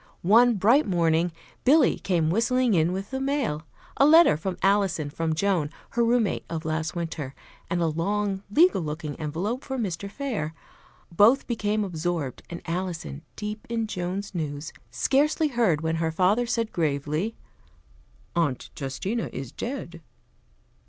One 0.25 0.55
bright 0.55 0.87
morning 0.87 1.31
Billy 1.63 1.99
came 1.99 2.31
whistling 2.31 2.73
in 2.73 2.91
with 2.91 3.11
the 3.11 3.19
mail; 3.21 3.61
a 3.97 4.03
letter 4.03 4.35
for 4.35 4.57
Alison 4.63 5.11
from 5.11 5.35
Joan, 5.35 5.69
her 5.91 6.03
roommate 6.03 6.43
of 6.49 6.65
last 6.65 6.95
winter, 6.95 7.35
and 7.69 7.79
a 7.79 7.85
long, 7.85 8.41
legal 8.49 8.81
looking 8.81 9.15
envelope 9.19 9.63
for 9.63 9.77
Mr. 9.77 10.09
Fair. 10.09 10.55
Both 11.11 11.45
became 11.45 11.83
absorbed, 11.83 12.41
and 12.49 12.63
Alison, 12.65 13.21
deep 13.35 13.67
in 13.69 13.85
Joan's 13.85 14.33
news, 14.33 14.73
scarcely 14.89 15.49
heard 15.49 15.81
when 15.81 15.97
her 15.97 16.09
father 16.11 16.47
said 16.47 16.71
gravely, 16.71 17.35
"Aunt 18.35 18.71
Justina 18.75 19.29
is 19.31 19.51
dead." 19.51 20.01